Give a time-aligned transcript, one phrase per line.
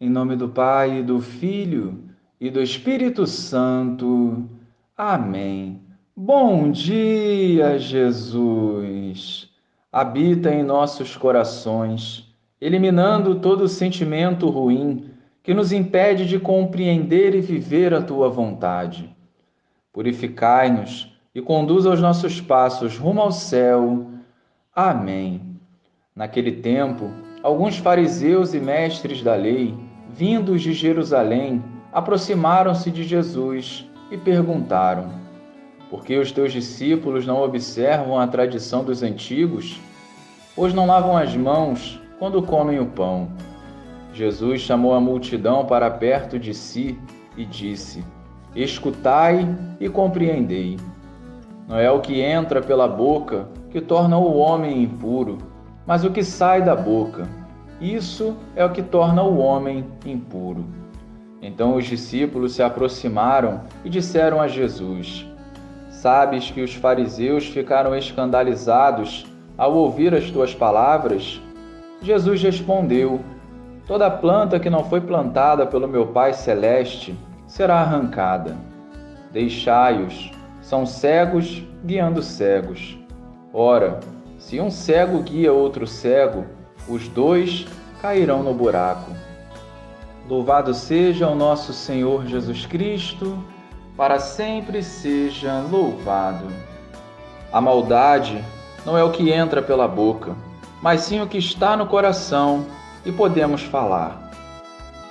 [0.00, 2.04] Em nome do Pai, do Filho
[2.40, 4.48] e do Espírito Santo.
[4.96, 5.80] Amém.
[6.14, 9.50] Bom dia, Jesus.
[9.90, 15.10] Habita em nossos corações, eliminando todo sentimento ruim
[15.42, 19.12] que nos impede de compreender e viver a tua vontade.
[19.92, 24.06] Purificai-nos e conduza os nossos passos rumo ao céu.
[24.72, 25.58] Amém.
[26.14, 27.10] Naquele tempo,
[27.42, 29.87] alguns fariseus e mestres da lei
[30.18, 35.10] vindos de Jerusalém, aproximaram-se de Jesus e perguntaram:
[35.88, 39.80] Por que os teus discípulos não observam a tradição dos antigos?
[40.56, 43.28] Pois não lavam as mãos quando comem o pão.
[44.12, 46.98] Jesus chamou a multidão para perto de si
[47.36, 48.04] e disse:
[48.56, 49.46] Escutai
[49.78, 50.78] e compreendei.
[51.68, 55.38] Não é o que entra pela boca que torna o homem impuro,
[55.86, 57.37] mas o que sai da boca
[57.80, 60.64] isso é o que torna o homem impuro.
[61.40, 65.26] Então os discípulos se aproximaram e disseram a Jesus:
[65.88, 71.40] Sabes que os fariseus ficaram escandalizados ao ouvir as tuas palavras?
[72.02, 73.20] Jesus respondeu:
[73.86, 78.56] Toda planta que não foi plantada pelo meu Pai celeste será arrancada.
[79.32, 82.98] Deixai-os, são cegos guiando cegos.
[83.52, 84.00] Ora,
[84.38, 86.44] se um cego guia outro cego,
[86.88, 87.66] os dois
[88.00, 89.10] cairão no buraco.
[90.28, 93.42] Louvado seja o nosso Senhor Jesus Cristo,
[93.96, 96.46] para sempre seja louvado.
[97.52, 98.44] A maldade
[98.84, 100.36] não é o que entra pela boca,
[100.82, 102.66] mas sim o que está no coração
[103.04, 104.30] e podemos falar.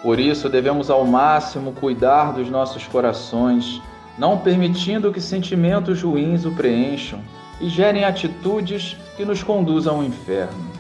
[0.01, 3.81] Por isso devemos ao máximo cuidar dos nossos corações,
[4.17, 7.19] não permitindo que sentimentos ruins o preencham
[7.59, 10.76] e gerem atitudes que nos conduzam ao inferno.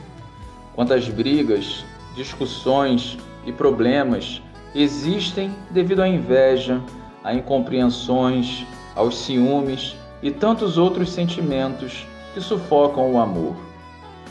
[0.77, 1.83] Quantas brigas,
[2.15, 4.43] discussões e problemas
[4.75, 6.79] existem devido à inveja,
[7.23, 8.63] a incompreensões,
[8.95, 13.55] aos ciúmes e tantos outros sentimentos que sufocam o amor.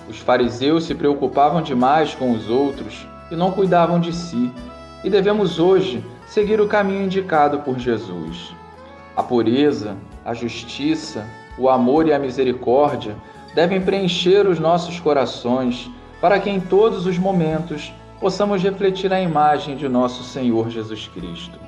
[0.09, 4.53] Os fariseus se preocupavam demais com os outros e não cuidavam de si,
[5.03, 8.55] e devemos hoje seguir o caminho indicado por Jesus.
[9.17, 11.27] A pureza, a justiça,
[11.59, 13.17] o amor e a misericórdia
[13.53, 15.91] devem preencher os nossos corações
[16.21, 21.59] para que em todos os momentos possamos refletir a imagem de nosso Senhor Jesus Cristo.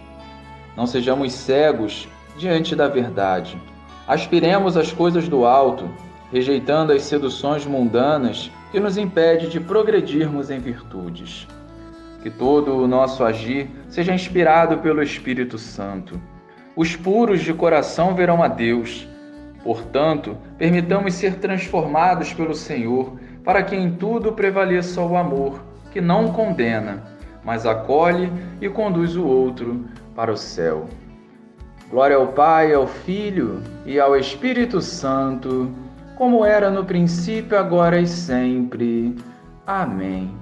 [0.76, 3.60] Não sejamos cegos diante da verdade.
[4.06, 5.90] Aspiremos às coisas do alto,
[6.32, 11.46] rejeitando as seduções mundanas que nos impede de progredirmos em virtudes.
[12.22, 16.20] Que todo o nosso agir seja inspirado pelo Espírito Santo.
[16.74, 19.06] Os puros de coração verão a Deus.
[19.62, 26.34] Portanto, permitamos ser transformados pelo Senhor para que em tudo prevaleça o amor, que não
[26.34, 27.02] condena,
[27.42, 30.86] mas acolhe e conduz o outro para o céu.
[31.90, 35.70] Glória ao Pai, ao Filho e ao Espírito Santo,
[36.14, 39.16] como era no princípio, agora e sempre.
[39.66, 40.36] Amém.